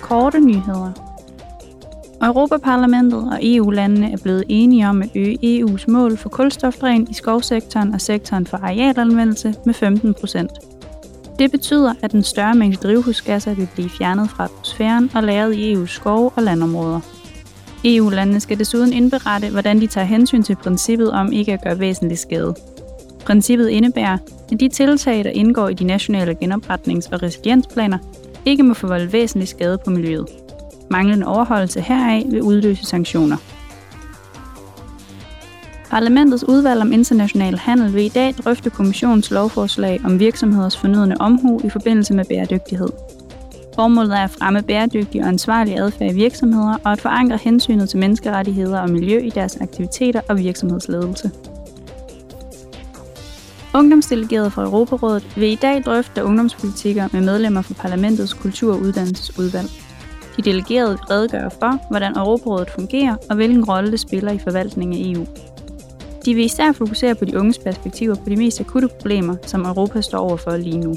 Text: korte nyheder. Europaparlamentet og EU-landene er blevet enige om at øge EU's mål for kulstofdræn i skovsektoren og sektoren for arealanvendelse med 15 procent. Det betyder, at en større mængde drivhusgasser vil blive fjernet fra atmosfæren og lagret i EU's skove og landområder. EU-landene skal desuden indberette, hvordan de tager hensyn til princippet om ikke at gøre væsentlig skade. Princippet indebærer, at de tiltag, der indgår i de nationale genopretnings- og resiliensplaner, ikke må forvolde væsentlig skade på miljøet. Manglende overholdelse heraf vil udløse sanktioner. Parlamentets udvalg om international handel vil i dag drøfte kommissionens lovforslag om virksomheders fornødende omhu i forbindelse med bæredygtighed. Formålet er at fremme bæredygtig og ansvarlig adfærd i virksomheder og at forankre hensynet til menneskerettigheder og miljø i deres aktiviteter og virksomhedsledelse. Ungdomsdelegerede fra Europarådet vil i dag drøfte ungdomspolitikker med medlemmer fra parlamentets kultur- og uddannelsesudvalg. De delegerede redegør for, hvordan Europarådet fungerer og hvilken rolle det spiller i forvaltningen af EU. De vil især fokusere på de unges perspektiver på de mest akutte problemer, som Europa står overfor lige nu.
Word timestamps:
korte 0.00 0.40
nyheder. 0.40 0.92
Europaparlamentet 2.22 3.18
og 3.32 3.38
EU-landene 3.42 4.12
er 4.12 4.16
blevet 4.22 4.44
enige 4.48 4.88
om 4.88 5.02
at 5.02 5.10
øge 5.14 5.38
EU's 5.42 5.84
mål 5.88 6.16
for 6.16 6.28
kulstofdræn 6.28 7.06
i 7.10 7.14
skovsektoren 7.14 7.94
og 7.94 8.00
sektoren 8.00 8.46
for 8.46 8.56
arealanvendelse 8.56 9.54
med 9.66 9.74
15 9.74 10.14
procent. 10.14 10.50
Det 11.38 11.50
betyder, 11.50 11.94
at 12.02 12.12
en 12.12 12.22
større 12.22 12.54
mængde 12.54 12.76
drivhusgasser 12.76 13.54
vil 13.54 13.68
blive 13.74 13.90
fjernet 13.90 14.30
fra 14.30 14.44
atmosfæren 14.44 15.10
og 15.14 15.22
lagret 15.22 15.54
i 15.54 15.74
EU's 15.74 15.86
skove 15.86 16.30
og 16.36 16.42
landområder. 16.42 17.00
EU-landene 17.84 18.40
skal 18.40 18.58
desuden 18.58 18.92
indberette, 18.92 19.50
hvordan 19.50 19.80
de 19.80 19.86
tager 19.86 20.04
hensyn 20.04 20.42
til 20.42 20.56
princippet 20.56 21.10
om 21.10 21.32
ikke 21.32 21.52
at 21.52 21.62
gøre 21.64 21.78
væsentlig 21.78 22.18
skade. 22.18 22.54
Princippet 23.24 23.68
indebærer, 23.68 24.18
at 24.52 24.60
de 24.60 24.68
tiltag, 24.68 25.24
der 25.24 25.30
indgår 25.30 25.68
i 25.68 25.74
de 25.74 25.84
nationale 25.84 26.36
genopretnings- 26.44 27.12
og 27.12 27.22
resiliensplaner, 27.22 27.98
ikke 28.44 28.62
må 28.62 28.74
forvolde 28.74 29.12
væsentlig 29.12 29.48
skade 29.48 29.78
på 29.84 29.90
miljøet. 29.90 30.26
Manglende 30.90 31.26
overholdelse 31.26 31.80
heraf 31.80 32.24
vil 32.30 32.42
udløse 32.42 32.86
sanktioner. 32.86 33.36
Parlamentets 35.90 36.44
udvalg 36.44 36.80
om 36.80 36.92
international 36.92 37.58
handel 37.58 37.94
vil 37.94 38.04
i 38.04 38.08
dag 38.08 38.34
drøfte 38.34 38.70
kommissionens 38.70 39.30
lovforslag 39.30 40.00
om 40.04 40.18
virksomheders 40.18 40.76
fornødende 40.76 41.16
omhu 41.20 41.60
i 41.64 41.70
forbindelse 41.70 42.14
med 42.14 42.24
bæredygtighed. 42.24 42.88
Formålet 43.74 44.18
er 44.18 44.24
at 44.24 44.30
fremme 44.30 44.62
bæredygtig 44.62 45.20
og 45.22 45.28
ansvarlig 45.28 45.78
adfærd 45.78 46.10
i 46.10 46.14
virksomheder 46.14 46.76
og 46.84 46.92
at 46.92 47.00
forankre 47.00 47.38
hensynet 47.42 47.88
til 47.88 47.98
menneskerettigheder 47.98 48.80
og 48.80 48.90
miljø 48.90 49.18
i 49.18 49.30
deres 49.30 49.56
aktiviteter 49.56 50.20
og 50.28 50.38
virksomhedsledelse. 50.38 51.30
Ungdomsdelegerede 53.74 54.50
fra 54.50 54.64
Europarådet 54.64 55.36
vil 55.36 55.52
i 55.52 55.54
dag 55.54 55.82
drøfte 55.84 56.24
ungdomspolitikker 56.24 57.08
med 57.12 57.20
medlemmer 57.20 57.62
fra 57.62 57.74
parlamentets 57.74 58.34
kultur- 58.34 58.72
og 58.74 58.80
uddannelsesudvalg. 58.80 59.68
De 60.36 60.42
delegerede 60.42 60.98
redegør 61.10 61.48
for, 61.48 61.88
hvordan 61.90 62.16
Europarådet 62.16 62.70
fungerer 62.70 63.16
og 63.30 63.36
hvilken 63.36 63.64
rolle 63.64 63.90
det 63.90 64.00
spiller 64.00 64.32
i 64.32 64.38
forvaltningen 64.38 64.98
af 64.98 65.12
EU. 65.12 65.26
De 66.24 66.34
vil 66.34 66.44
især 66.44 66.72
fokusere 66.72 67.14
på 67.14 67.24
de 67.24 67.38
unges 67.38 67.58
perspektiver 67.58 68.14
på 68.14 68.28
de 68.28 68.36
mest 68.36 68.60
akutte 68.60 68.88
problemer, 68.88 69.36
som 69.46 69.66
Europa 69.66 70.00
står 70.00 70.18
overfor 70.18 70.56
lige 70.56 70.78
nu. 70.78 70.94